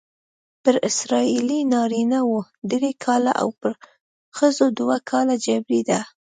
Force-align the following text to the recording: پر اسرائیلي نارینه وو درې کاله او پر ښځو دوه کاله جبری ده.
پر 0.63 0.75
اسرائیلي 0.89 1.59
نارینه 1.73 2.19
وو 2.29 2.39
درې 2.71 2.91
کاله 3.03 3.33
او 3.41 3.49
پر 3.59 3.71
ښځو 4.37 4.65
دوه 4.79 4.97
کاله 5.09 5.35
جبری 5.45 5.81
ده. 5.89 5.99